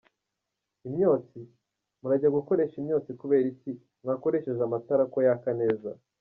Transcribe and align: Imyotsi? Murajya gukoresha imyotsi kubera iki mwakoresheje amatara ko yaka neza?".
Imyotsi? 0.87 1.39
Murajya 1.99 2.29
gukoresha 2.37 2.75
imyotsi 2.79 3.11
kubera 3.21 3.45
iki 3.53 3.71
mwakoresheje 4.03 4.61
amatara 4.65 5.03
ko 5.13 5.17
yaka 5.27 5.51
neza?". 5.61 5.89